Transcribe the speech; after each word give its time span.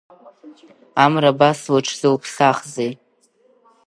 Амра 1.03 1.29
абас 1.33 1.59
лыҽзылԥсахзеи? 1.73 2.91